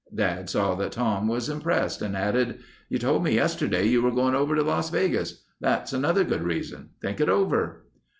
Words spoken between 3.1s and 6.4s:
me yesterday you were going over to Las Vegas. That's another